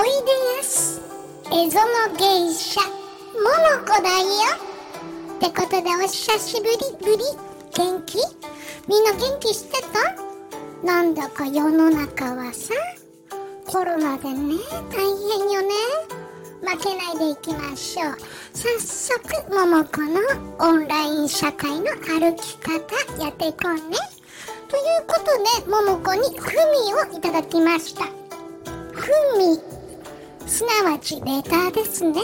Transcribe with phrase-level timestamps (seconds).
[0.00, 0.12] おいで
[0.56, 0.98] やす。
[1.52, 2.80] エゾの芸者。
[2.80, 4.24] ももこだよ。
[5.36, 7.24] ってことでお久しぶりぶり
[7.76, 8.16] 元気？
[8.88, 10.16] みんな元気してた？
[10.86, 12.72] なんだか世の中はさ。
[13.66, 14.54] コロナでね
[14.90, 15.04] 大
[15.36, 15.68] 変よね。
[16.62, 18.16] 負けないでいきましょう。
[18.54, 20.20] 早速ももこの
[20.66, 23.98] オンライン社会の歩き方やっていこうね。
[24.66, 25.26] ということ
[25.60, 26.52] でももこにふ
[26.88, 28.06] みをいただきました。
[28.92, 29.58] ふみ
[30.50, 32.20] すなわちレターですね。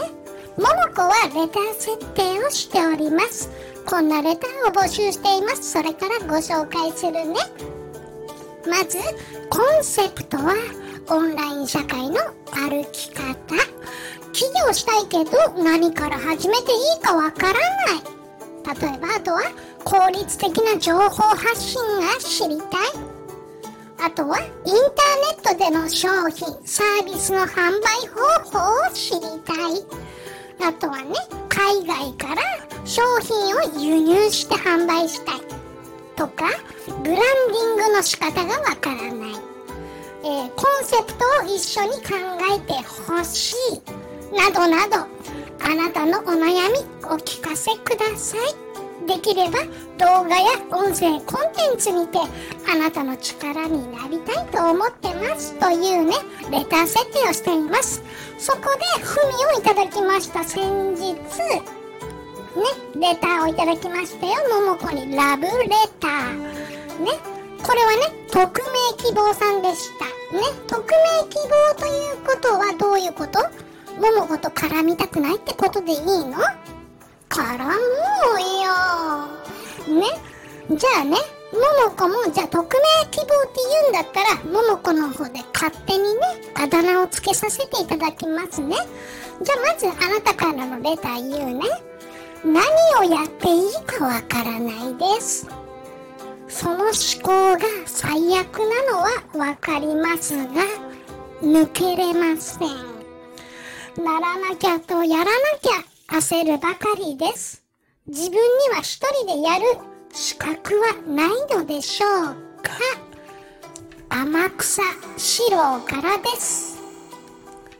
[0.57, 3.49] ももこはレター設定をしております。
[3.85, 5.71] こんなレターを募集しています。
[5.71, 7.35] それからご紹介するね。
[8.67, 8.97] まず
[9.49, 10.55] コンセプトは
[11.09, 12.17] オンライン社会の
[12.51, 13.33] 歩き方。
[14.33, 18.77] 起業したいけど何から始めていいかわからない。
[18.77, 19.41] 例えばあとは
[19.85, 23.16] 効率的な情報発信が知りたい。
[23.99, 30.07] あとはインターネットでの商品サービスの販売方法を知りたい。
[30.59, 31.13] あとはね
[31.49, 32.41] 海外から
[32.83, 35.41] 商品を輸入して販売したい
[36.15, 36.45] とか
[36.85, 39.31] ブランディングの仕方がわからない、
[40.23, 42.15] えー、コンセプトを一緒に考
[42.55, 45.07] えてほしいなどなど
[45.63, 48.39] あなたのお悩みお聞かせください。
[49.07, 49.59] できれば
[49.97, 52.17] 動画や音声コンテンツにて
[52.69, 56.15] あなたの力になりたいと思ってますというね
[56.51, 58.03] レター設定をしています
[58.37, 58.59] そこ
[58.97, 61.15] でふみをいただきました先日
[62.57, 62.63] ね、
[62.95, 64.33] レターをいただきましたよ。
[64.61, 65.51] ももこにラブレ
[65.99, 66.39] ター。
[67.03, 67.11] ね、
[67.63, 70.05] これはね、匿名希望さんでした。
[70.35, 73.41] ね、匿名希望ということはどういうこと？
[74.01, 76.37] ももこと絡みたくないってことでいいの？
[77.29, 77.69] 絡も
[79.85, 79.99] うよ。
[79.99, 80.07] ね、
[80.71, 81.17] じゃあね、
[81.53, 86.19] ももこも、じゃあ匿名希望って言うんだったら、ももこの方で勝手にね、
[86.55, 88.75] あだ名をつけさせていただきますね。
[89.41, 91.65] じゃあまずあなたからのレター言うね。
[92.45, 92.61] 何
[92.99, 95.47] をやっていいかわからないです
[96.47, 96.91] その思
[97.21, 100.45] 考が最悪なのはわかりますが
[101.41, 105.31] 抜けれませんならなきゃとやらな
[105.61, 107.63] きゃ焦るばかりです
[108.07, 108.39] 自分に
[108.73, 109.65] は一人でやる
[110.19, 112.11] 資格はないのでしょう
[112.63, 112.73] か
[114.09, 114.81] 天草
[115.15, 116.79] 四郎からです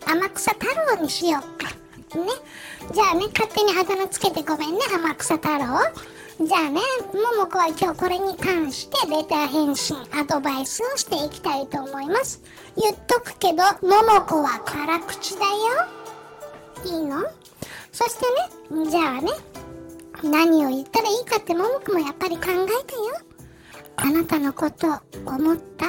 [0.06, 1.72] 天草太郎にしようか
[2.16, 2.30] ね。
[2.94, 5.58] じゃあね、勝手にあだ名つけてごめんね、天草太郎。
[6.46, 6.80] じゃあね、
[7.12, 12.40] ももこは今日これに関してレター返信、アドバイスをしていきたいと思います。
[12.80, 15.52] 言っとくけど、ももこは辛口だよ。
[16.86, 17.24] いいの？
[17.92, 18.26] そして
[18.84, 19.32] ね、じゃあね、
[20.24, 22.68] 何を言ったらいいかってももこもやっぱり考えたよ。
[23.98, 25.88] あなたのことを思った。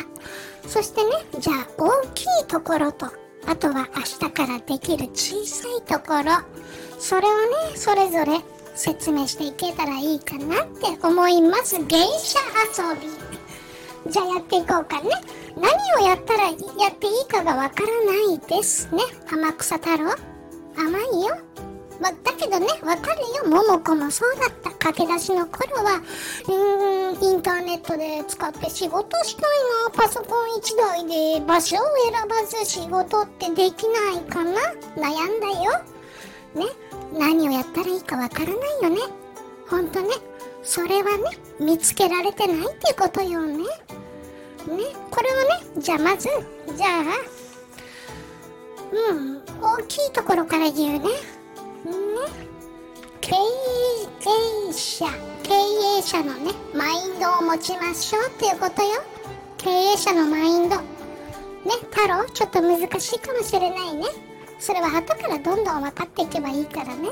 [0.66, 3.06] そしてね、じゃあ大きいところと
[3.46, 6.32] あとは明日からできる小さいところ。
[6.98, 7.40] それを
[7.70, 8.40] ねそれぞれ
[8.74, 11.78] 説明していけたらいいかなって思います。
[11.86, 12.38] 芸者
[12.76, 13.08] 遊び。
[14.10, 15.10] じゃあやっていこうかね。
[15.56, 16.50] 何をやったらや
[16.90, 19.02] っていいかがわからないですね。
[19.28, 20.14] 天草太郎。
[20.76, 21.36] 甘いよ。
[22.00, 23.44] ま、だけどね、わかるよ。
[23.46, 24.70] 桃子もそうだった。
[24.70, 29.44] 駆け出しの頃は、うーん、インターネットで使って仕事したい
[29.84, 29.90] な。
[29.92, 34.52] パソコン1台で場所を選ばず仕事ってできないかな
[34.96, 35.72] 悩んだよ。
[36.54, 36.66] ね。
[37.12, 39.00] 何をやったらいいかわからないよね。
[39.68, 40.08] ほんとね。
[40.62, 43.58] それはね、見つけられてないってことよね。
[43.58, 43.64] ね。
[45.10, 46.28] これはね、じゃあまず、
[46.76, 47.38] じゃあ、
[49.10, 51.37] うん、大きいところから言うね。
[53.20, 55.06] 経営者
[55.42, 55.54] 経
[55.98, 59.02] 営者のねマインドを持ちましょうっていうことよ。
[59.56, 60.76] 経営者のマインド。
[60.76, 60.82] ね
[61.90, 64.04] 太郎ちょっと難しいかもしれないね。
[64.58, 67.10] それは後からどんどん分かっていけばいいからね。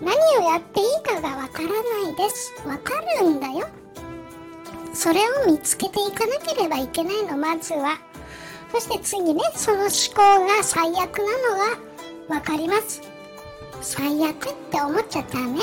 [0.00, 2.52] 何をやっていいかがわからないです。
[2.66, 3.66] わかるんだよ。
[4.92, 7.98] それを見つけていかなければいけないのまずは。
[8.72, 11.78] そして次ねその思考が最悪なのは
[12.28, 13.13] 分かります。
[13.84, 15.60] 最悪って思っちゃったね。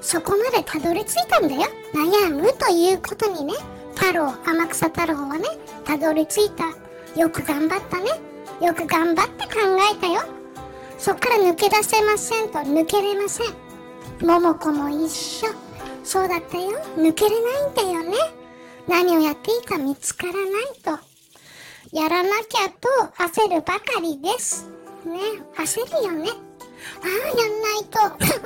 [0.00, 1.62] そこまでたどり着いたんだよ。
[1.94, 3.52] 悩むということにね。
[3.94, 5.44] 太郎天草太郎はね
[5.84, 6.64] たどり着いた。
[7.20, 8.06] よく頑張ったね。
[8.60, 9.60] よく頑張って考
[9.92, 10.22] えたよ。
[10.98, 13.46] そっから抜け出せませんと抜けれません。
[14.20, 15.48] 桃子も一緒。
[16.04, 16.70] そうだったよ。
[16.96, 18.16] 抜けれないんだよね。
[18.88, 20.42] 何をやっていいか見つからない
[20.82, 20.98] と。
[21.92, 22.88] やらなきゃと
[23.18, 24.70] 焦るばかりです。
[25.04, 25.18] ね。
[25.54, 26.30] 焦るよね。
[27.00, 27.98] ああ、やんないと。
[28.02, 28.42] やばいやば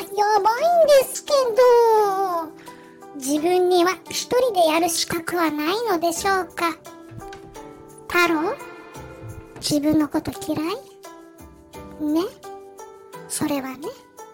[0.00, 2.50] い、やばいんですけど。
[3.16, 6.70] 自分には一人でやる資格はないのでしょうか。
[8.08, 8.56] 太郎
[9.56, 10.64] 自分のこと嫌い？
[12.00, 12.22] ね？
[13.28, 13.88] それはね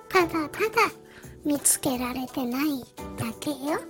[0.08, 0.68] ただただ
[1.44, 2.80] 見つけられてない
[3.18, 3.80] だけよ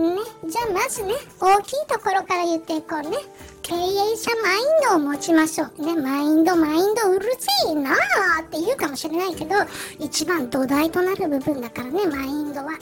[0.00, 0.16] ね。
[0.46, 3.16] じゃあまずね大きいところから言っていこうね。
[3.62, 5.84] 経営者マインドを持ちましょう。
[5.84, 7.94] ねマインドマインドうるせえなー
[8.42, 9.54] って言うかもしれないけど
[9.98, 12.72] 一番土台となる部分だからねマインドは。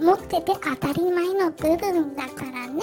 [0.00, 2.82] 持ってて当たり前の部分だからね。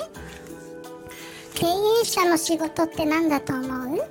[1.56, 3.88] 経営者の仕事って何だと思う？
[3.90, 4.04] ね。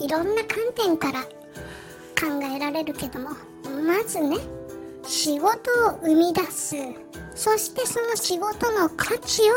[0.00, 3.30] いろんな観点から考えられるけども
[3.86, 4.38] まずね
[5.06, 5.50] 仕事
[5.86, 6.74] を生み出す。
[7.34, 9.54] そしてその仕事の価値を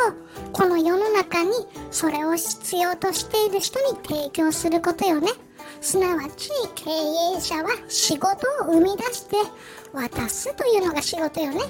[0.52, 1.52] この世の中に
[1.92, 5.30] それを必要としている人に提供することよね。
[5.82, 9.36] すなわち経営者は仕事を生み出して
[9.94, 11.62] 渡すというのが仕事よね。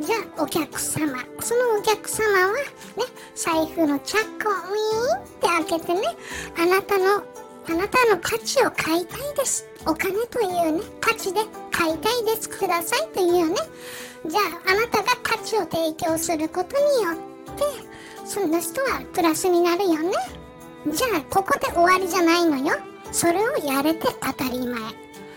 [0.00, 2.58] じゃあお客様そのお客様はね
[3.34, 6.02] 財布のチャックをウィーンって開けてね
[6.58, 7.24] あなたの
[7.68, 9.66] あなたの価値を買いたいです。
[9.86, 11.40] お金というね価値で
[11.76, 12.48] 買いたいです。
[12.48, 13.56] くださいというね。
[14.26, 17.64] じゃああなたが価値を提供することによって
[18.24, 20.12] その人はプラスになるよね。
[20.88, 22.76] じゃあここで終わりじゃないのよ。
[23.12, 24.80] それをやれて当たり前。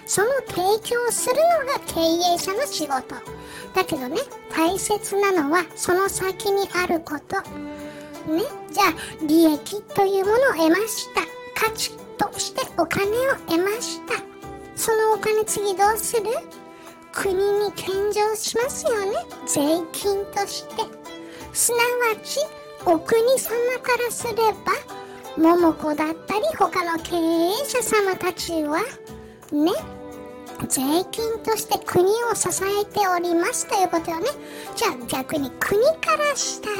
[0.05, 3.15] その提供するのが経営者の仕事。
[3.75, 4.21] だけどね
[4.55, 7.41] 大切なのはその先にあること。
[8.31, 8.43] ね。
[8.71, 8.93] じゃあ
[9.27, 11.21] 利益というものを得ました。
[11.53, 14.28] 価値としてお金を得ました。
[14.79, 16.23] そのお金次どうする？
[17.11, 19.11] 国に献上しますよね？
[19.45, 19.59] 税
[19.91, 20.83] 金として。
[21.51, 21.83] すなわ
[22.23, 22.39] ち
[22.85, 24.71] お国様からすれば
[25.37, 28.79] 桃子だったり他の経営者様たちは
[29.51, 29.71] ね
[30.69, 30.81] 税
[31.11, 34.27] 金として国を支えておりますということよね。
[34.77, 36.75] じゃあ逆に国からしたら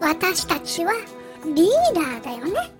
[0.00, 0.92] 私たちは
[1.44, 2.72] リーダーだよね。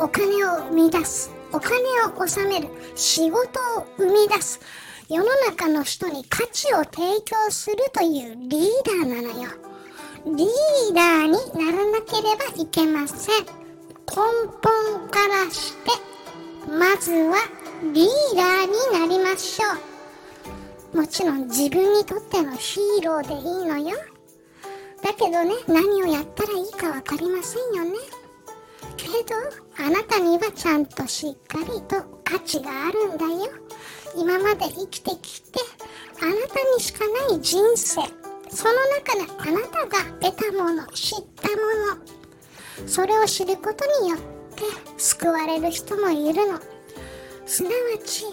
[0.00, 1.37] お金を生み出す。
[1.52, 4.60] お金を納める仕事を生み出す
[5.08, 9.48] 世の中の人に価値を提供するというリーダーなのよ。
[10.26, 13.44] リーダーにならなければいけません。
[13.44, 14.16] 根
[14.62, 15.90] 本からして
[16.68, 17.36] まずは
[17.94, 19.66] リーダーになりましょ
[20.92, 20.96] う。
[20.98, 23.96] もちろん自分にとってのヒーローでいいのよ。
[25.02, 27.92] だけどね何をやったらいいか分かりませんよね。
[28.96, 29.34] けど
[29.84, 33.50] あなたにはちゃんとしっかりと価値があるんだよ。
[34.16, 35.60] 今まで生きてきて
[36.20, 36.38] あなた
[36.76, 38.00] にしかない人生。
[38.50, 42.88] その中であなたが得たもの知ったもの。
[42.88, 44.62] それを知ることによって
[44.96, 46.58] 救われる人もいるの。
[47.46, 48.26] すなわち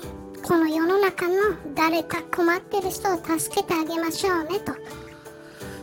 [0.46, 1.36] この世の中の
[1.74, 4.74] 誰か困ってる人を助けてあげましょうねと。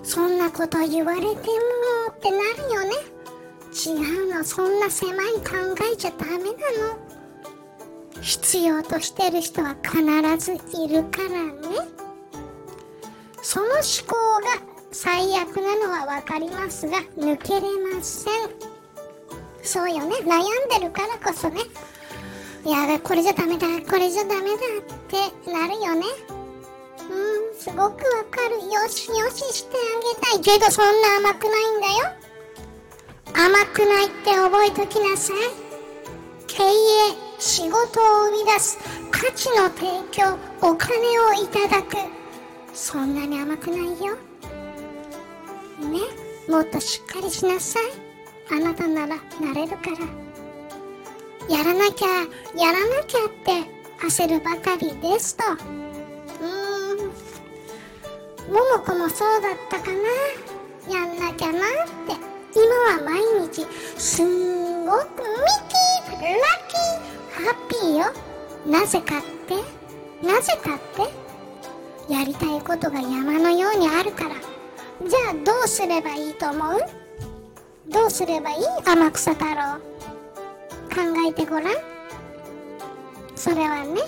[0.05, 1.33] そんなこと言われても
[2.11, 3.12] ってなるよね。
[3.73, 6.53] 違うのそんな狭い考えちゃダメなの。
[8.21, 9.99] 必要としてる人は必
[10.39, 11.89] ずいるからね。
[13.43, 17.63] その思考が最悪なのは分かりますが抜けれ
[17.95, 18.33] ません。
[19.63, 20.17] そうよね。
[20.17, 21.63] 悩んでるからこそね。
[22.65, 23.67] いやこれじゃダメだ。
[23.91, 26.07] これじゃダメだってなるよね。
[27.11, 27.91] うんすごくわ
[28.31, 28.57] かる。
[28.71, 30.59] よしよししてあげたい。
[30.59, 32.32] けどそんな甘くないんだよ。
[33.45, 35.37] 甘くないって覚えときなさい。
[36.47, 36.67] 経営
[37.41, 38.79] 仕事を生み出す
[39.11, 41.97] 価値の提供お金をいただく。
[42.73, 44.15] そんなに甘くないよ。
[45.81, 45.99] ね
[46.49, 47.83] もっとしっかりしなさい。
[48.55, 51.57] あなたならなれるから。
[51.57, 52.07] やらなきゃ
[52.57, 53.69] やらなきゃって
[54.07, 55.43] 焦るばかりですと。
[55.45, 57.11] うーん。
[58.53, 60.95] 桃子もそうだったかな。
[60.95, 61.59] やんなきゃな。
[64.03, 65.05] すんごくミ
[65.69, 66.35] キーラッ
[66.67, 68.07] キーハッピーよ。
[68.67, 69.55] なぜかって？
[70.27, 70.79] なぜかっ
[72.09, 72.13] て？
[72.13, 74.35] やりたいことが山のようにあるから。
[75.09, 76.81] じゃあどうすればいいと思う？
[77.93, 78.65] どうすればいい？
[78.85, 79.79] 天草太郎。
[80.91, 80.97] 考
[81.29, 81.75] えてごらん。
[83.37, 84.01] それはね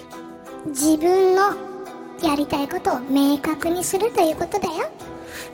[0.67, 1.55] 自分の
[2.21, 4.91] やりたいことを明確にするということだよ。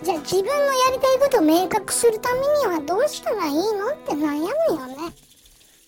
[0.03, 3.61] じゃあ自分のやりたいことを明確するためにはどうしたらいいの
[3.93, 5.15] って悩むよね。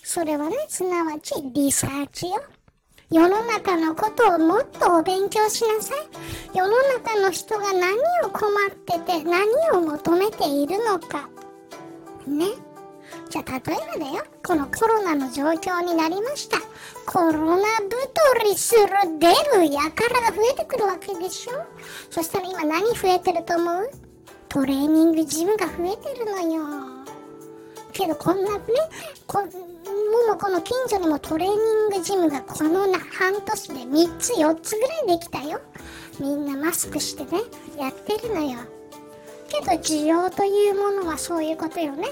[0.02, 2.42] それはねすなわちリサーチよ。
[3.10, 6.56] 世の中のことをもっとお勉強しなさい。
[6.56, 11.28] 世の中の人が何を困ってて何を求めているのか。
[12.26, 12.46] ね。
[13.32, 14.24] じゃあ例えばだよ。
[14.46, 16.58] このコロナの状況になりました。
[17.06, 17.98] コロナ太
[18.44, 21.52] りする出るやからが増えてくるわけでしょ。
[22.10, 23.90] そしたら今何増えてると思う？
[24.50, 26.62] トレーニングジムが増えてるのよ。
[27.94, 28.64] けどこんなね
[29.26, 29.46] こも
[30.34, 35.58] もこの近所にもトレーニングジムがこの半年で3つ4つぐらいできたよ。
[36.20, 37.40] みんなマスクしてね
[37.78, 38.58] やってるのよ。
[39.48, 42.08] けど需要というものはそういうことよね。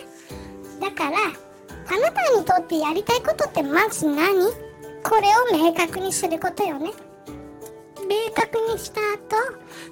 [0.81, 4.51] だからあなたにとってやりたいことってまず何？
[5.03, 6.93] これを明確にすることよね。
[8.09, 9.37] 明確にした後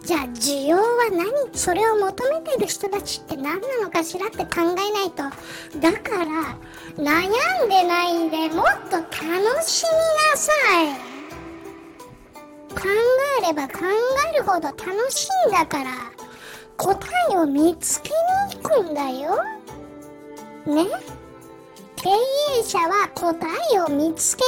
[0.04, 1.56] じゃあ需要は何？
[1.56, 5.22] それを求めてる人たちって何なのかしらって考えないと。
[5.78, 6.56] だから
[6.96, 9.12] 悩んでないでもっと楽
[9.64, 9.90] しみ
[10.32, 10.52] なさ
[10.82, 11.08] い。
[12.70, 12.82] 考
[13.42, 13.78] えれば考
[14.32, 15.90] えるほど楽しいんだから
[16.76, 16.98] 答
[17.32, 18.10] えを見つけ
[18.54, 19.38] に行くんだよ。
[20.68, 20.86] ね。
[21.96, 22.10] 経
[22.60, 23.36] 営者は答
[23.74, 24.44] えを見つけ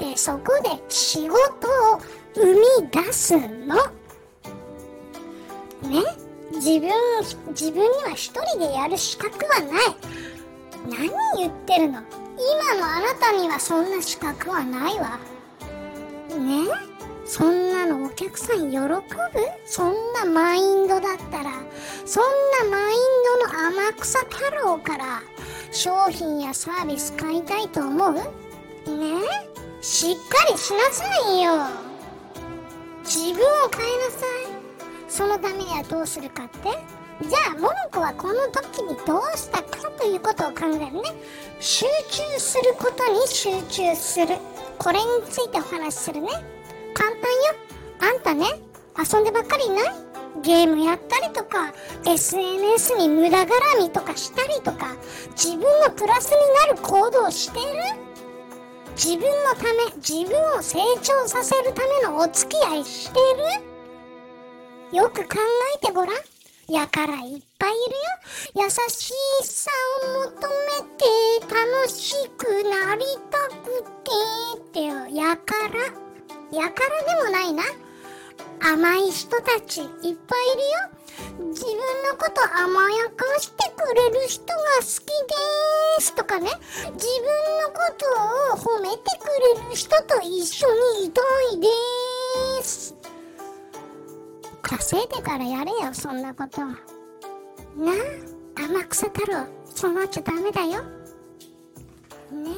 [0.00, 2.00] に行ってそこで仕事を
[2.34, 2.60] 生み
[2.90, 3.76] 出すの。
[5.88, 6.02] ね。
[6.52, 6.90] 自分
[7.50, 9.96] 自分には一人でやる資格はない。
[10.88, 12.02] 何言ってるの。
[12.72, 15.20] 今のあなたにはそんな資格はないわ。
[16.30, 16.66] ね。
[17.26, 18.88] そんなのお客さん喜ぶ？
[19.66, 21.52] そんなマインドだったら。
[22.06, 22.24] そん
[22.70, 22.98] なマイン
[23.42, 25.22] ドの天草太郎から。
[25.70, 28.12] 商品やサービス買いたいと思う？
[28.14, 28.22] ね？
[29.80, 31.52] しっかりしなさいよ。
[33.04, 35.08] 自分を変えなさい。
[35.08, 36.70] そのためにはどうするかって？
[37.28, 41.02] じゃあ桃子はこの時にどうしたかということを考えるね。
[41.60, 44.36] 集中することに集中する。
[44.78, 46.28] これについてお話しするね。
[46.94, 47.22] 簡単よ。
[48.00, 48.46] あんたね
[48.96, 50.07] 遊んでばっかりいない？
[50.42, 51.72] ゲームやったりとか
[52.06, 54.96] SNS に無駄絡みとかしたりとか
[55.32, 56.36] 自分のプラスに
[56.68, 57.66] なる行動をしてる？
[58.96, 63.20] 自分のため自分を成長させるためのお付き合いして
[64.92, 64.96] る？
[64.96, 65.36] よく考
[65.76, 66.16] えてごらん。
[66.68, 67.42] やからいっぱいいるよ。
[68.56, 69.70] 優しさ
[70.04, 71.04] を求めて
[71.54, 74.10] 楽しくなりたくて
[74.56, 75.06] ってよ。
[75.06, 75.78] やから。
[76.58, 77.62] やからでもないな。
[78.60, 80.18] 甘い人たちいっぱいいるよ。
[81.50, 84.94] 自分のこと甘やかしてくれる人が好きで
[86.00, 86.50] すとかね。
[86.94, 87.26] 自分
[87.62, 90.66] のことを褒めてくれる人と一緒
[91.00, 91.20] にいた
[91.52, 92.94] いです。
[94.62, 96.60] 稼いでからやれよそんなこと。
[96.60, 97.94] なあ
[98.56, 100.82] 天草太郎そうなっちゃダメだよ。
[102.32, 102.52] ね。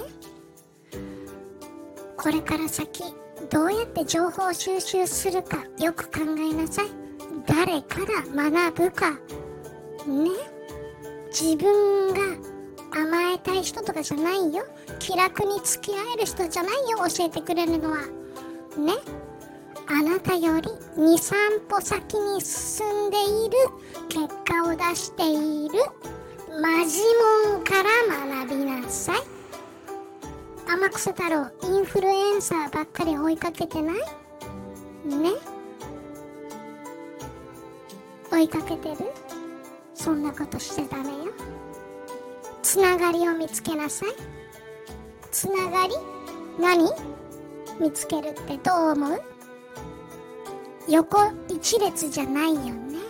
[2.16, 3.04] これから先
[3.48, 6.86] どうやって情報収集するかよく考えなさい。
[7.46, 8.00] 誰か
[8.34, 9.10] ら学ぶか。
[9.10, 9.18] ね。
[11.28, 12.20] 自分が
[12.92, 14.66] 甘えたい人とかじゃないよ。
[14.98, 16.98] 気楽に付き合える人じゃないよ。
[17.08, 17.98] 教えてくれるのは。
[17.98, 18.94] ね。
[19.86, 23.56] あなたより23歩先に進んでいる。
[24.08, 25.74] 結果を出している。
[26.60, 27.00] マジ
[27.46, 29.39] モンから学びなさい。
[30.72, 33.96] 天草太郎インフルエンサーばっかり追いかけてない？
[35.04, 35.30] ね？
[38.30, 39.10] 追いかけてる？
[39.94, 41.32] そんなことしちゃダメよ。
[42.62, 44.10] つながりを見つけなさい。
[45.32, 45.94] つながり？
[46.60, 46.88] 何？
[47.80, 49.22] 見つけるってどう思う？
[50.88, 53.00] 横一列じゃないよね。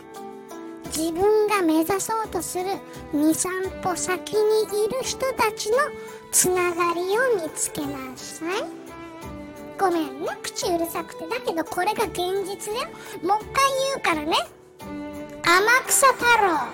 [0.87, 2.65] 自分が目指そうとする
[3.13, 5.77] 23歩先にいる人たちの
[6.33, 8.65] つながりを見つけなさい。
[9.79, 10.29] ごめんね。
[10.43, 11.27] 口うるさくて。
[11.27, 12.89] だけどこれが現実だよ。
[13.23, 14.37] もう一回言うからね。
[15.43, 16.69] 天草太郎。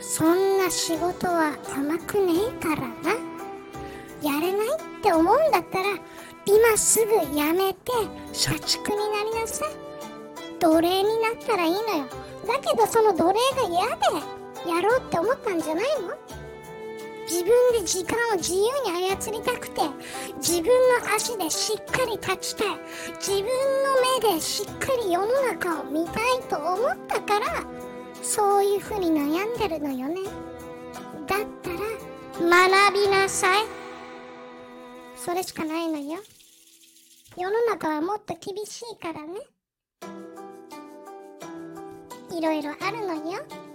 [0.00, 2.86] そんな仕事は甘くねえからな。
[4.22, 5.84] やれないって思うんだったら
[6.46, 7.92] 今すぐやめて
[8.32, 9.68] 社畜になりなさい。
[10.58, 11.84] 奴隷になったらいいのよ。
[12.46, 16.35] だけどその奴隷が嫌でやろうって思ったんじゃないの？
[17.28, 19.82] 自分で時間を自由に操りたくて
[20.36, 22.68] 自分の足でしっかり立ちたい
[23.18, 27.46] 自分の目でしっかり世の中を見たいと思ったから
[28.22, 30.22] そういうふうに悩んでるのよね。
[31.26, 33.64] だったら学びなさい。
[35.16, 36.20] それしかないのよ。
[37.36, 39.40] 世の中はもっと厳しいからね。
[42.36, 43.65] いろいろあるのよ。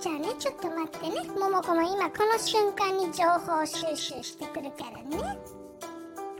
[0.00, 1.16] じゃあねちょっと待ってね。
[1.38, 5.38] 桃子も今この瞬間に情報収集してくるからね。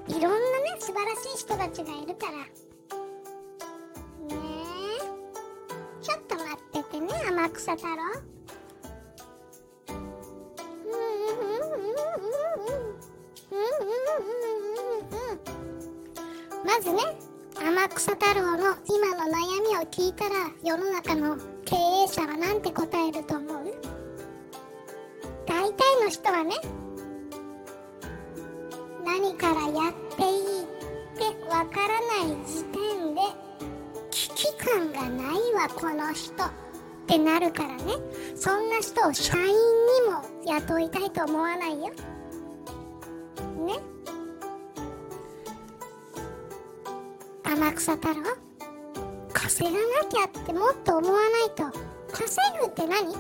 [0.09, 0.39] いろんなね
[0.79, 2.33] 素晴らしい人たちがいるから。
[2.39, 2.47] ね
[4.33, 4.35] え。
[6.03, 7.97] ちょっと待っててね天草太郎。
[16.65, 17.03] まずね
[17.59, 21.37] 天草太郎の今の悩みを聞いたら世の中の
[21.67, 22.39] 経営者は
[26.11, 26.57] 人はね
[29.05, 30.27] 何からやってい
[30.61, 30.67] いっ
[31.17, 33.21] てわからない時点で
[34.11, 36.51] 危機感がないわこの人っ
[37.07, 37.95] てなるからね。
[38.37, 39.53] そんな人を社員に
[40.09, 41.89] も雇いたいと思わないよ。
[41.89, 43.81] ね。
[47.43, 48.15] 天草太郎？
[49.33, 51.65] 稼がなきゃってもっと思わないと。
[52.13, 53.09] 稼ぐって何？
[53.09, 53.17] 汚い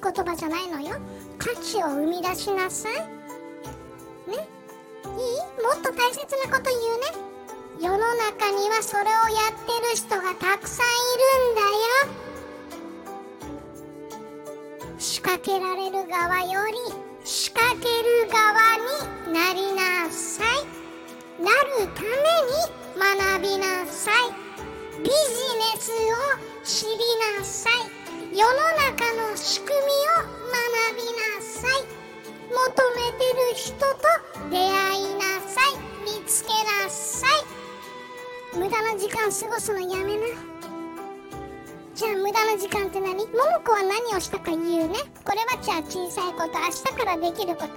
[0.00, 0.96] 言葉じゃないのよ。
[1.42, 2.92] 価値を生み出しなさい。
[4.30, 4.36] ね。
[4.36, 5.10] いい？
[5.60, 7.10] もっと大切なこと言うね。
[7.80, 9.10] 世の中にはそれをや
[9.50, 10.90] ってる人がたくさんい
[11.42, 11.60] るんだ
[14.92, 14.96] よ。
[14.98, 16.78] 仕掛けられる側より
[17.24, 18.76] 仕掛ける側
[19.26, 20.46] になりなさい。
[21.42, 22.08] なるため
[22.46, 22.54] に
[22.96, 24.30] 学びなさい。
[25.02, 25.10] ビジネ
[25.80, 25.94] スを
[26.62, 26.98] 知り
[27.36, 27.72] なさい。
[28.32, 28.54] 世の
[28.96, 29.82] 中の仕組み
[30.28, 30.31] を
[31.62, 31.70] さい。
[32.50, 32.58] 求
[32.96, 33.86] めてる人と
[34.50, 35.78] 出会いなさい。
[36.04, 36.48] 見つけ
[36.82, 37.26] なさ
[38.54, 38.58] い。
[38.58, 40.26] 無駄な時間過ごすのやめな。
[41.94, 43.14] じゃあ無駄な時間って何？
[43.14, 43.26] 桃
[43.64, 44.98] 子は何をしたか言うね。
[45.24, 47.68] これはじゃあ小さいこと明日からできること。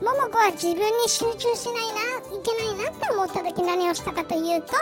[0.00, 2.00] 桃子は自分に集中しないな。
[2.36, 4.72] いけないなって思った時何をしたかというと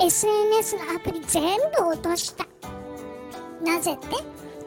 [0.00, 2.46] SNS のアプリ全部落とした。
[3.64, 4.06] なぜって？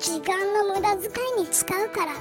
[0.02, 2.12] 時間の無駄遣いに使うから。
[2.12, 2.16] あ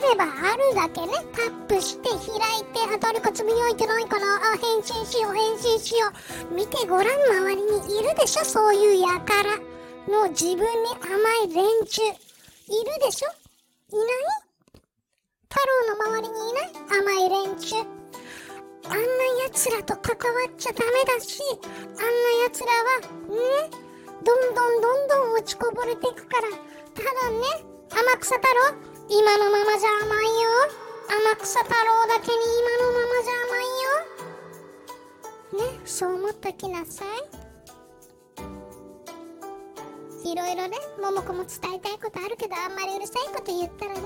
[0.00, 2.16] ればあるだけねタップして開
[2.60, 6.06] いてあ誰かつぶやいてないかなあ返信しよう返信しよ
[6.50, 6.54] う。
[6.54, 9.56] 見てごらん周りにいるでしょそういうやから
[10.06, 10.64] もう自分に
[11.02, 12.02] 甘い連中。
[12.02, 12.18] いる
[13.04, 13.28] でしょ
[13.90, 14.06] いない？
[15.48, 16.72] 太郎の周りにいない？
[17.00, 17.76] 甘い連中。
[18.84, 19.02] あんな
[19.44, 22.04] 奴らと関わっちゃダメだしあんな
[22.44, 23.70] 奴らはね
[24.24, 26.48] どんどんどんどん落ちこぼれていくから
[26.98, 27.38] ただね
[27.90, 28.74] 天草太郎。
[29.08, 30.50] 今のままじゃ甘いよ。
[31.08, 31.78] 天草太郎
[32.08, 33.64] だけに今のままじゃ甘い
[35.62, 35.70] よ。
[35.72, 37.06] ねそう思っときなさい。
[40.30, 44.00] いろいろね桃子も伝えたいことあるけどあんまりうるさいこと言ったらね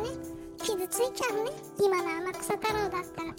[0.62, 1.50] 傷ついちゃうね。
[1.81, 3.33] 今の天草太郎だったら。
[3.33, 3.37] だ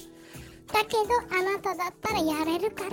[0.85, 2.89] けどあなただったらやれるから。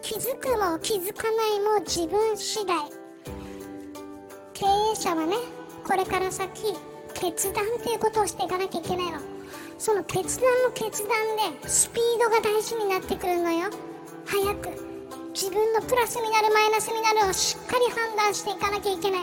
[0.00, 3.01] 気づくも気づかないも自分次第。
[4.62, 5.34] 経営者はね
[5.84, 6.76] これから先
[7.14, 9.18] 決断っていうことをしていかなきゃいけないの。
[9.76, 11.10] その決断の決断
[11.60, 13.70] でスピードが大事になってくるのよ。
[14.24, 14.70] 早く。
[15.34, 19.20] 自分のプラスになるマイナスになるをしっかり判断していかなきゃいけない。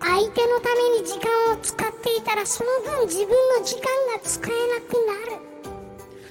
[0.00, 3.28] 相手のために時間を使っていたらその分自分
[3.58, 3.82] の時間
[4.14, 5.40] が使えなくなる。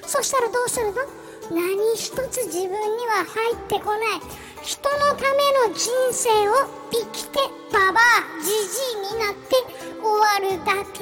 [0.06, 1.02] そしたらどうするの？
[1.50, 4.22] 何一つ自分には入ってこない。
[4.68, 6.54] 人のための人生を
[6.92, 7.40] 生きて
[7.72, 8.04] ババア
[8.44, 8.58] じじ
[8.92, 9.56] いになって
[10.04, 11.00] 終わるだけ。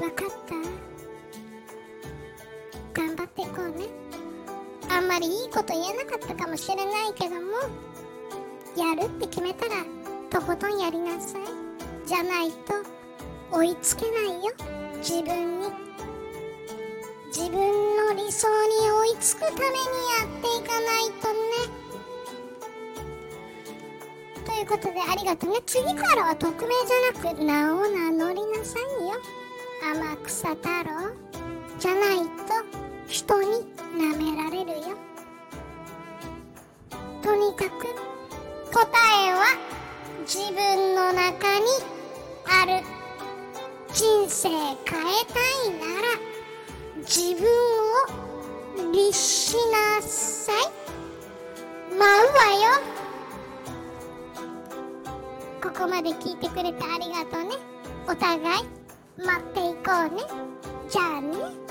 [0.00, 0.54] 分かった？
[3.00, 3.86] 頑張っていこうね。
[4.90, 7.42] あんまりいいこと言えなかったかもしれないけども
[8.76, 9.84] やるって決めたら
[10.28, 11.42] とことんやりなさい。
[12.04, 12.74] じゃないと
[13.52, 14.52] 追いつけないよ。
[14.96, 15.70] 自分に。
[17.28, 19.68] 自分の理想に追いつくためにや
[20.26, 21.36] っていかないとね。
[24.52, 25.60] ということでありがとうね。
[25.64, 29.14] 次からは匿名じゃなく名を名乗りなさいよ。
[29.82, 31.10] 天草太郎。
[31.78, 32.28] じゃないと
[33.08, 33.48] 人に
[33.96, 34.96] 舐められるよ。
[37.22, 37.86] とにかく
[38.72, 38.86] 答
[39.26, 39.56] えは
[40.26, 41.64] 自分の中に
[42.44, 42.84] ある。
[43.94, 46.08] 人生変えたいなら
[46.98, 47.48] 自分
[48.88, 50.56] を律しなさい。
[51.96, 52.44] 舞うわ
[52.86, 52.91] よ。
[55.82, 57.56] こまで聞いてくれてありがとうね。
[58.06, 58.64] お互い
[59.18, 60.22] 待っていこうね。
[60.88, 61.61] じゃあね。